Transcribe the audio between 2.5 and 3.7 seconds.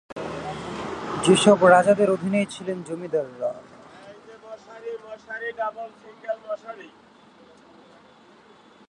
ছিলেন জমিদাররা।